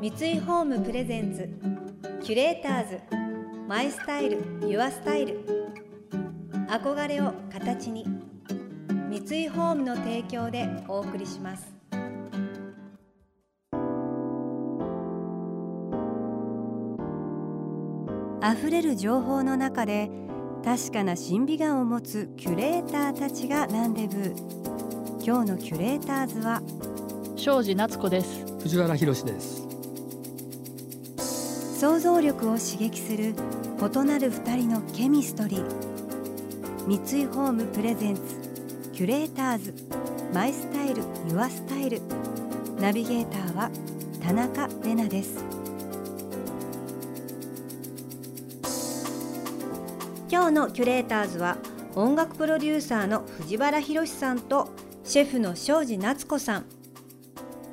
[0.00, 1.46] 三井ホームプレゼンツ
[2.24, 3.00] キュレーターズ
[3.68, 5.44] マイスタイルユアスタイル。
[6.70, 8.06] 憧れを形に
[9.10, 11.70] 三井ホームの提供でお送りします。
[18.42, 20.10] 溢れる情報の中で
[20.64, 24.34] 確かな審美眼を持つキュレーターたちがランデブー
[25.22, 26.62] 今日のキュレーターズは
[27.36, 28.46] 庄司夏子です。
[28.62, 29.69] 藤原博です
[31.80, 35.64] 想像力を刺激する異なる二人のケミストリー。
[36.86, 38.20] 三井ホームプレゼンツ
[38.92, 39.74] キュレーターズ。
[40.34, 42.02] マイスタイルユアスタイル。
[42.78, 43.70] ナビゲーターは
[44.22, 45.42] 田中れなです。
[50.30, 51.56] 今日のキュレーターズは
[51.94, 54.68] 音楽プロデューサーの藤原宏さんと
[55.02, 56.66] シェフの庄司夏子さん。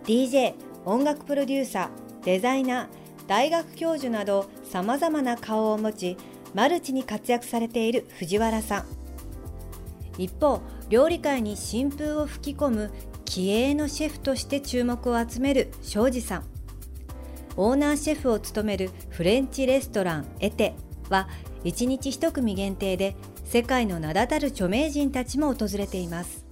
[0.05, 0.53] DJ
[0.85, 2.96] 音楽プロデューサーデザイナー
[3.27, 6.17] 大学教授などさまざまな顔を持ち
[6.53, 8.85] マルチに活躍されている藤原さん。
[10.17, 12.91] 一方料理界に新風を吹き込む
[13.25, 16.45] 気鋭のシェフとして注目を集める庄司さん。
[17.57, 20.75] オーナーシェフを務めるフレンチレストランエテ
[21.09, 21.27] は
[21.63, 26.45] 1日1組限定で世界の名だたる著名人たちも訪れています。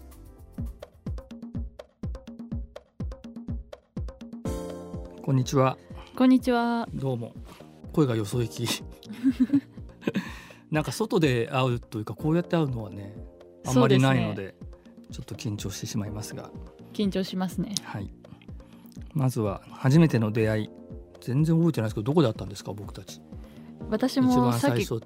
[5.23, 5.77] こんにちは。
[6.17, 6.87] こんにちは。
[6.93, 7.33] どうも。
[7.91, 8.83] 声がよそ行き。
[10.71, 13.17] なんか外で会うというかこうやって会うのはね
[13.65, 14.55] あんまりないので、ね、
[15.11, 16.49] ちょっと緊張してしまいますが。
[16.93, 17.75] 緊張しますね。
[17.83, 18.09] はい。
[19.13, 20.69] まずは初めての出会い。
[21.19, 23.19] 全然覚えてないですけどどこで会ったんですか僕たち。
[23.89, 25.01] 私もさっき考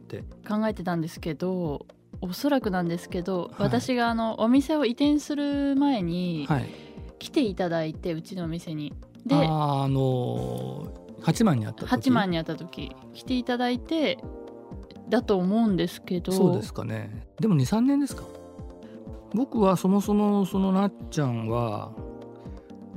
[0.67, 1.87] えてたんですけど
[2.21, 6.47] おそらくなんですけど、はい、私があのお店を移転する前に
[7.17, 8.93] 来ていただいて、うちのお店に
[9.29, 10.87] であ、あの
[11.21, 11.89] 八幡にあった時？
[11.89, 14.17] 八幡にあった時来ていただいて
[15.07, 16.31] だと思うんですけど。
[16.31, 17.25] そうですかね。
[17.39, 18.23] でも23年ですか。
[19.33, 21.91] 僕はそもそもそのなっちゃんは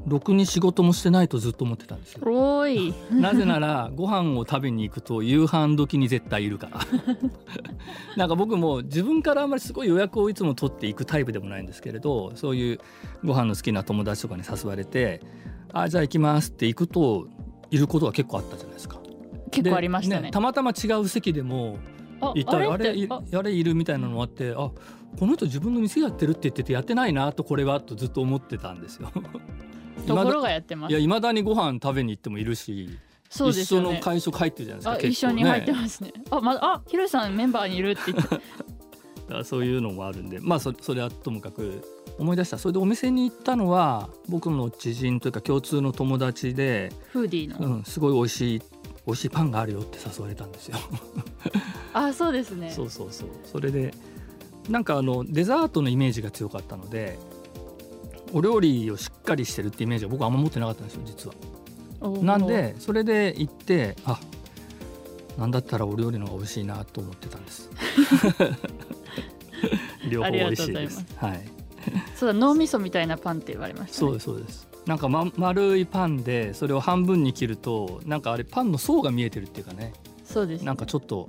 [0.06, 2.22] ろくに仕事もしてないとずっと思ってたんですよ。
[3.12, 6.80] なぜならご飯を食べに行くと夕飯時に絶対いるから
[8.16, 12.78] なんか僕も自分からあんまりすごい予約をいつも取っていくタイプでもないんですけれどそういう
[13.24, 15.20] ご飯の好きな友達とかに誘われて
[15.72, 17.28] 「あじゃあ行きます」って行くと
[17.70, 19.00] いることが結構あったじゃないですか。
[19.50, 21.76] 結構ありましたね、ね、たまたま違う席でも
[22.34, 22.66] いたあれ？
[22.66, 23.08] あれ？
[23.34, 24.70] あれいるみたいなのがあってあ
[25.18, 29.10] この人自分の店やってるって言っててやってないなとこれはとずっと思ってたんですよ。
[30.06, 30.90] ところがやってます。
[30.90, 32.98] いやいまだにご飯食べに行ってもいるし
[33.30, 36.12] そうです、ね、一緒の会食入ってるじゃないですか、ね、一緒に入ってますね。
[36.30, 38.40] あまあひろしさんメンバーにいるって言って。
[39.44, 40.40] そういうのもあるんで。
[40.40, 41.82] まあそそれはともかく
[42.18, 42.58] 思い出した。
[42.58, 48.62] それでお店に行ったのは僕の知人というか共通の友達でフーディーの、うん、すごい美味しい
[49.06, 50.76] 美味しいパンがあるよって誘われたんですよ。
[51.94, 52.70] あそうですね。
[52.70, 53.28] そうそうそう。
[53.44, 53.94] それで
[54.68, 57.18] なんかあのデザートのイメージが強かったので
[58.32, 61.34] お料理をしっかりしてるってイメージは僕はあんま持ってなかったんですよ実は。
[62.22, 64.18] なんでそれで行ってあ
[65.38, 67.70] なんだったらお料理の方が美味しいなと思ってたんです。
[70.10, 71.04] 両方美味しいです。
[71.16, 71.40] はい。
[72.16, 74.68] そうだ脳みそみたいなパンって言われました、ね、そうですそうです。
[74.86, 79.92] なんか、ま、丸いパンでそれを半分に切るとなんかあれパンの層が見えてるっていうかね。
[80.24, 81.28] そうです、ね、なんかちょっと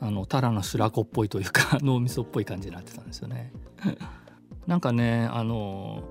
[0.00, 3.52] あのタラの白子っぽいというか脳みそっぽい感じになってたんですよね。
[4.66, 6.02] なんかねあの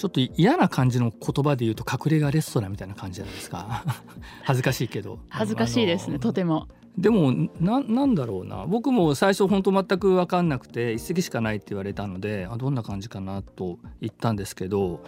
[0.00, 3.84] ちょっと嫌な感じの言葉で言うと隠れ家レストランみたいな感じじゃないですか。
[4.44, 5.18] 恥ずかしいけど。
[5.28, 6.68] 恥ずかしいですねとても。
[6.96, 8.64] でもななんだろうな。
[8.66, 15.04] 僕も最初本当全く分かんなくて一席しかないって言われたのであどんな感じかなと言ったんですけど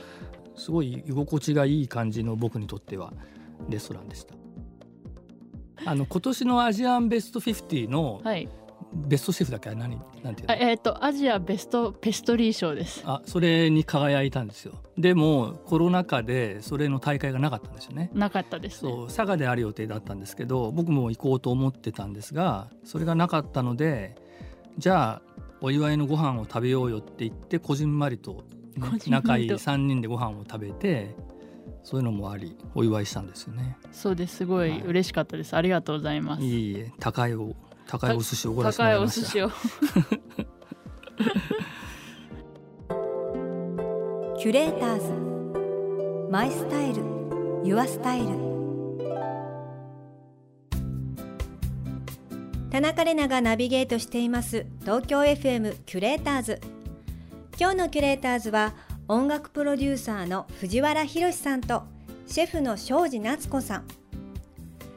[0.56, 3.14] すごい居心地がいい感じの僕にとっては
[3.70, 4.34] レストランでした。
[5.86, 8.46] あの今年のアジアンベスト50の、はい
[8.94, 9.74] ベストシェフだっけ？
[9.74, 9.98] 何？
[10.22, 10.54] なんていうの？
[10.54, 13.02] えっ、ー、とアジアベストペストリー賞です。
[13.06, 14.74] あそれに輝いたんですよ。
[14.98, 18.10] でもコロナ禍でそれの大会がなかったんですよね。
[18.12, 24.16] なかったです、ね、そう佐賀である予定だったんですけど僕も行こうと思ってたんですがそれがなかったので
[24.78, 28.44] じゃあお祝いのご飯を食べようよって言ってこじんまりと、
[28.76, 31.14] ね、仲いい3人でご飯を食べて
[31.84, 33.76] そういうのもありお祝いしたんですよね。
[33.92, 34.36] そうです。
[34.36, 36.42] すごい嬉しかったです、はい、ありがとうございます。
[36.42, 37.54] いいえ高いお
[37.86, 39.30] 高いお寿司をおごらせてもらいました。
[39.30, 40.42] 高いお寿司を。
[44.38, 46.30] キュレーターズ。
[46.30, 47.02] マイスタイル。
[47.64, 48.52] ユアスタイル。
[52.70, 54.66] 田中れながナビゲートしています。
[54.80, 56.60] 東京 FM キュレーターズ。
[57.60, 58.74] 今日のキュレーターズは
[59.08, 61.84] 音楽プロデューサーの藤原宏さんと
[62.26, 63.84] シェフの庄司夏子さん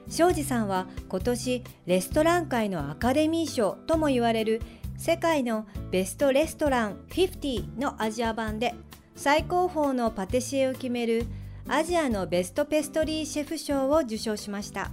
[0.09, 4.61] 庄司さんは今年レストラン界のアカデミー賞とも言われる
[4.97, 8.75] 世界のベストレストラン50のアジア版で
[9.15, 11.25] 最高峰のパティシエを決める
[11.67, 14.91] アジアのベストペストリーシェフ賞を受賞しました。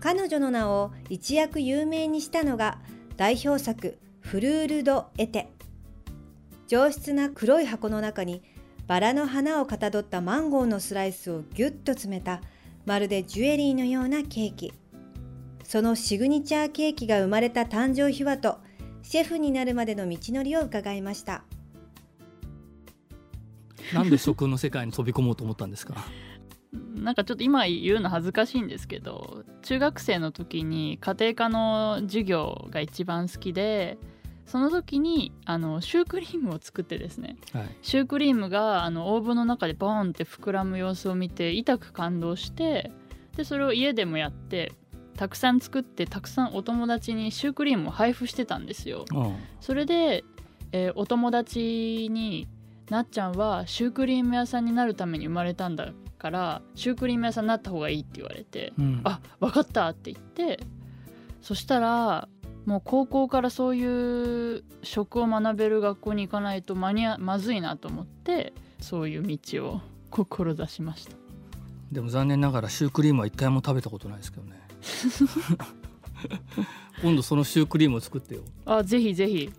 [0.00, 2.78] 彼女の名を一躍有名にしたのが
[3.16, 5.50] 代表作フルール・ド・エテ。
[6.66, 8.42] 上質な黒い箱の中に
[8.86, 12.40] バラの花をかたどったマンゴーのスライスをぎゅっと詰めた
[12.86, 14.72] まるでジュエリーのようなケーキ。
[15.64, 18.58] そのシグニチャーケーキが生まれた誕生秘話と
[19.02, 21.44] シェフになるまでの道のりを伺いました。
[23.94, 25.94] なんで食の世界に飛び込もうと思ったんですか？
[26.94, 33.98] なんかちょっと今言うの恥ずかしいんですけど中学生の時に家庭科の授業が一番好きで
[34.46, 42.90] その時にあのシュークリームを作ってですね、はい、シュークリームがあのオーブンの中でボーンって膨らむ様子を見て痛く感動して
[43.36, 44.72] でそれを家でもやって
[45.16, 49.04] たくさん作ってたくさんお友達にシュークリームを配布してたんですよ。
[49.60, 50.24] それで、
[50.72, 52.48] えー、お友達に
[52.88, 60.60] なっちゃんはシュークリーム屋さんになるために生まれたんだからシュークリーム屋さんになった方がいいって言われて、うん、あ分かったって言って
[61.40, 62.28] そしたら
[62.66, 69.80] もう高校からそういう食を学べる学校に行かないと間に合まずいなと思ってそういう道を
[70.10, 71.12] 志しました。
[71.92, 74.60] でも残念ながらシュークリームは一回も食べたことないですけどね。
[77.02, 78.42] 今度そのシュークリームを作ってよ。
[78.64, 79.52] あぜひぜひ。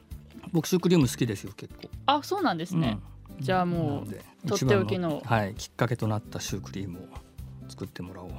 [0.51, 1.89] 僕シュークリーム好きですよ結構。
[2.05, 2.99] あそうなんですね、
[3.37, 5.21] うん、じゃあもうとっておきの。
[5.25, 7.01] はいきっかけとなったシュークリームを
[7.69, 8.31] 作ってもらおう。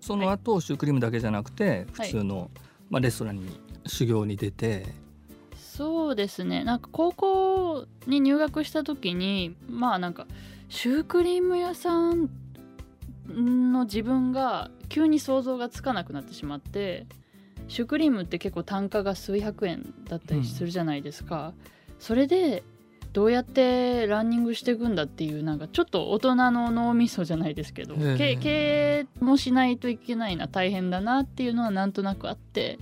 [0.00, 2.48] その後、はい、シュークリームだけじゃなくて普通の、はい、
[2.90, 3.60] まあ、レストランに
[3.90, 4.86] 修行に出て。
[5.56, 6.64] そうですね。
[6.64, 10.26] なんか高校に入学した時にまあなんか
[10.68, 12.30] シュークリーム屋さん
[13.28, 17.06] の自分が急に想像がつかなくなってしまって
[17.68, 21.52] シュークリームって結構単価が数百円だったりするじゃないですか、
[21.88, 22.64] うん、それで
[23.12, 32.78] どうやってランニングしていくんだっていうなんかちょっと大人の脳みそじゃないですけど、えー、経営もしないといけないな大変だなっていうのはなんとなくあって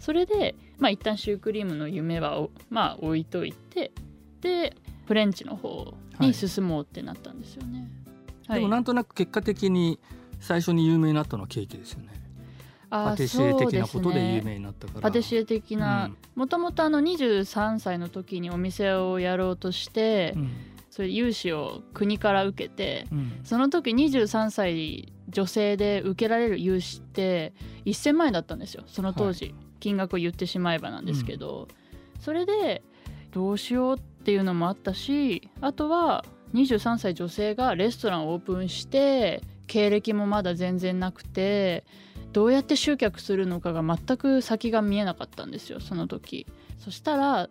[0.00, 3.92] それでまあ一旦シュークリームの夢はまあ置いといて
[4.40, 4.74] で
[5.06, 7.88] フレンチの方に進もうってなったんですよね、
[8.48, 10.00] はい、でもなんとなく結果的に
[10.40, 12.08] 最初に有名になったのはケーキですよね。
[12.90, 20.50] パティシエ的なことで有名になったから、ね、パティシエ的なもともと23歳の時にお店をやろうとして、うん、
[20.90, 27.52] それ融資を国から受けて、うん、その時23歳女性で受けられる融資って
[27.84, 31.68] 1000万円だったんですよその当時、はい、金額を言ってしまえばなんですけど、
[32.14, 32.82] うん、それで
[33.32, 36.24] どうしようっていうのもあったしあとは
[36.54, 41.84] 23歳女性がレストランをオープンして経歴もまだ全然なくて
[42.32, 46.46] どうやって集客するのかが全く先が見えなかったんですよその時。
[46.78, 47.48] そしたら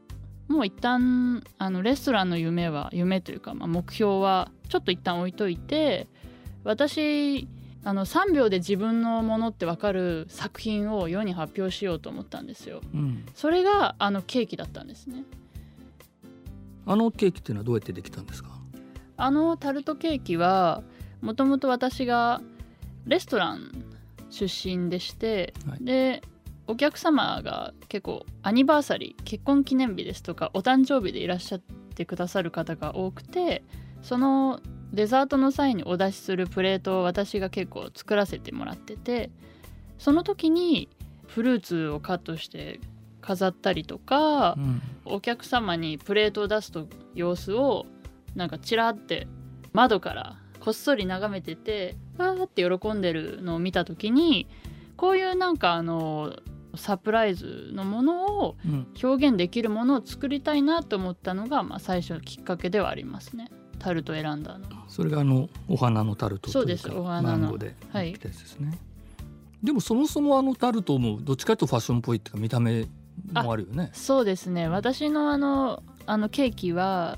[0.47, 6.07] もう一旦あのレストランの夢は夢というか、まあ、目標はちょっと一旦置いといて
[6.63, 7.47] 私
[7.83, 15.23] あの3秒で自分のものって分かる作品を世に発表しようと思ったんですよ、うん、それがあのケーキだったんですね。
[16.85, 18.49] あのケーキっていうのはどうやってできたんですか？
[19.17, 20.81] あのタルトケーキは
[21.21, 22.41] もともと私が
[23.05, 23.85] レストラン
[24.29, 26.21] 出身でして、はい、で
[26.67, 31.59] お客様が結構アニバーサリー結婚記念日ですとかお誕生日でいらっしゃっ
[31.95, 33.63] てくださる方が多くて
[34.01, 34.59] その
[34.93, 39.29] デザートの際にお出しするプレートを私が結構作らせてもらってて
[39.97, 40.89] その時に
[41.27, 42.79] フルーツをカットして
[43.21, 47.85] 飾ったりとか、うん、お客様にプレートを出すと様子を
[48.35, 49.27] なんかチラって
[49.73, 54.47] 窓からこっそり眺めててわーって喜んでるのを見た時に
[54.97, 56.35] こういうなんかあの
[56.75, 58.55] サプライズのものを
[59.01, 64.65] 表現できるものを作りたいなと思ったのが、まあ、最初のきっかけではありますねタルト選んだの。
[64.87, 67.57] それがあのお花のタルトそうですお花の。
[67.57, 68.13] ではい。
[68.13, 68.77] ですね、
[69.63, 72.85] でもそもそもあのタルトもどっちかというとファッションっぽいっていうか見た目
[73.33, 73.89] もあるよね。
[73.93, 74.67] そうですね。
[74.67, 77.17] 私のあのあのケーキは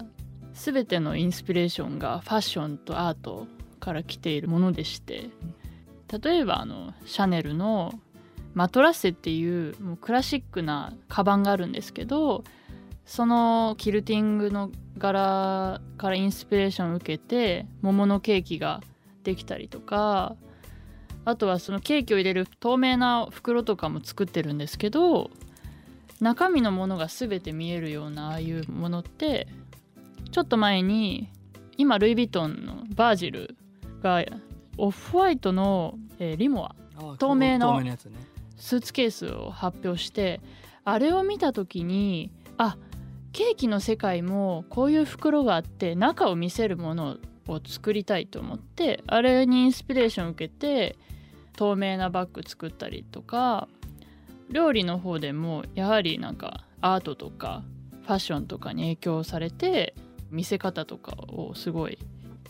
[0.54, 3.48] 全てのインスピレーションがファッションとアート
[3.80, 5.30] から来ているものでして
[6.22, 7.94] 例えばあのシャネルの
[8.54, 12.44] マトラッセっていうもうクラシックなカバンがあるんですけど
[13.12, 18.80] そのキルティングの柄からインスピレーションを受けて桃のケーキが
[19.26, 20.38] できたりとか
[21.26, 25.30] あとはそのケーキを入れる透明な袋とかも作ってるんですけど
[26.22, 29.50] 中身のものが全て見えるようなああいうものって
[30.32, 31.30] ちょっと前に
[31.76, 33.58] 今ルイ・ヴィトンのバージル
[34.02, 34.24] が
[34.78, 36.76] オフホワイトの、えー、リモア
[37.18, 37.78] 透明の
[38.56, 40.40] スーツケースを発表して
[40.86, 42.78] あれを見た時にあ
[43.34, 50.98] ケーキの世界もこういう袋があって中を見せるものを作りたいと思ってあれにインスピレーションを受けて
[51.56, 53.68] 透明なバッグ作ったりとか
[54.50, 57.64] 料理の方でもやはりなんかアートとか
[58.04, 59.96] ファッションとかに影響されて
[60.30, 61.98] 見せ方とかをすごい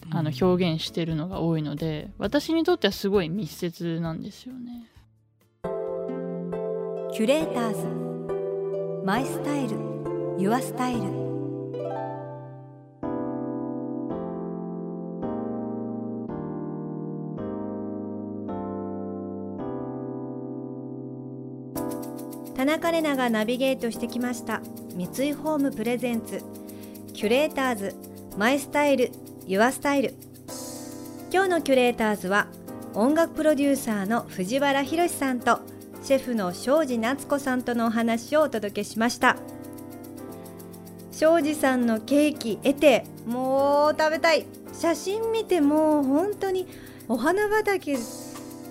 [0.09, 4.87] あの表現してるのが多いので私にとってはすごい密接なんですよね。
[7.13, 8.01] キュレーターズ。
[9.05, 9.90] マイスタイル
[10.41, 11.01] ユアスタイル。
[22.55, 24.61] 田中れながナビゲートしてきました。
[24.95, 26.41] 三井ホームプレゼンツ。
[27.13, 27.95] キュレーターズ。
[28.35, 29.11] マイスタイル。
[29.45, 30.15] ユアスタイル。
[31.31, 32.47] 今日のキュレーターズは
[32.95, 35.59] 音楽プロデューサーの藤原宏さんと
[36.01, 39.37] シェフの庄司夏子さんとのお話をお届けしました。
[41.21, 44.47] 庄司さんのケーキ得てもう食べたい。
[44.73, 46.65] 写真見ても本当に
[47.07, 47.95] お花畑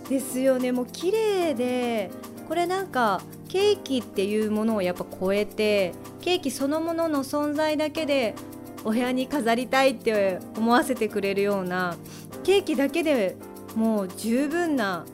[0.08, 0.72] ですよね。
[0.72, 2.10] もう綺麗で
[2.48, 5.92] これなんかケーキっていうものをやっぱ超えて
[6.22, 8.34] ケーキそのものの存在だけで
[8.82, 11.94] お部屋に飾りたいって思わせてくれるような
[12.42, 13.36] ケーキだけで
[13.76, 15.06] もう十分な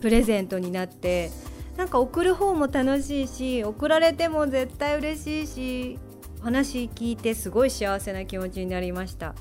[0.00, 1.32] プレゼントになって
[1.76, 6.05] なんか送る方も楽しいし送られても絶対嬉しいし。
[6.40, 9.34] 話聞いてすごい幸せな気持ちになりました。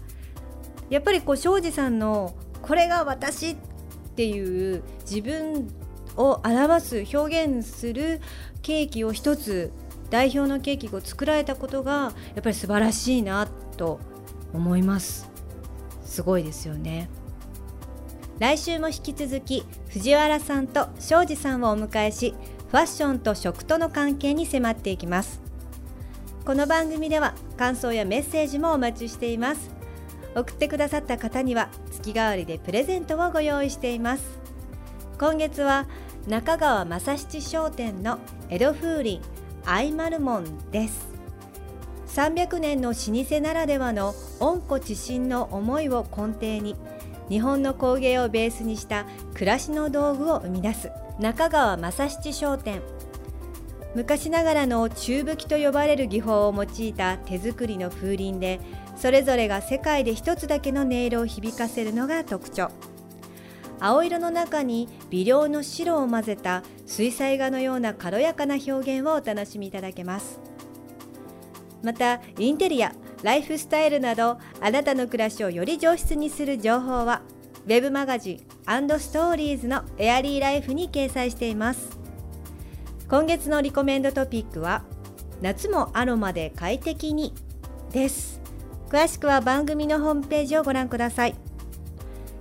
[0.90, 3.56] やっぱりこう庄司さんのこれが私っ
[4.16, 5.68] ていう自分
[6.16, 8.22] を表す表現する
[8.62, 9.72] ケーキを一つ
[10.10, 13.48] 代表のケーキを作られたことがやっぱり素晴らしいな
[13.78, 14.00] と
[14.54, 15.30] 思います。
[16.04, 17.10] すごいですよね。
[18.40, 22.36] 来週も引き続き藤原さんと庄司さんをお迎えし
[22.70, 25.45] ファッションと食との関係に迫っていきます。
[26.46, 29.72] この番組では感想やメッセージもお待ちしています。
[30.36, 34.24] 送ってくださった方には月替わりでプレゼントをご用意しています。
[35.20, 35.88] 今月は
[36.28, 38.20] 中川正七商店の
[38.52, 39.22] 江戸風鈴
[39.66, 41.08] アイマルモンです。
[42.10, 46.75] 300年の老舗ならではの温故知新の思いを根底に
[47.28, 52.84] 日本の工芸をベースにした暮らしの道具を生み出す中川正七商店。
[53.96, 58.60] 昔ながらの中吹きと呼ばれる技法を用いた手作りの風鈴で
[58.98, 62.70] それぞれが世界で一つだけの音色を響かせるのが特徴。
[63.80, 70.40] 青色の中に微量の白を混ぜた水彩画のような軽やかな表現をお楽しみいただけます。
[71.82, 77.22] またインテリアライフスタイルなどあなたの暮らしをより上質にする情報は
[77.66, 81.95] web マガジンストーリーズのエアリーライフに掲載しています。
[83.08, 84.84] 今月のリコメンドトピックは
[85.40, 87.34] 夏もアロマで快適に
[87.92, 88.42] です。
[88.90, 91.36] 詳しくは番組のホームページをご覧ください。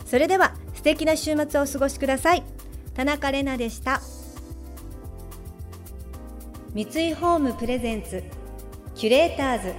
[0.06, 2.42] それでは素敵な週末をお過ごしください。
[2.94, 4.00] 田中れなでした。
[6.72, 8.22] 三井ホームプレゼンツ
[8.94, 9.74] キュレーターズ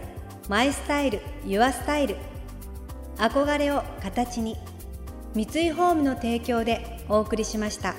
[0.47, 2.17] マイスタイルユアスタイル。
[3.17, 4.55] 憧れを形に
[5.33, 7.95] 三井ホームの提供でお送りしました。